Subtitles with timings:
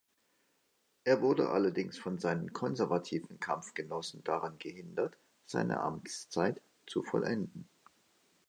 [1.03, 7.69] Er wurde allerdings von seinen konservativen Kampfgenossen daran gehindert seine Amtszeit zu vollenden.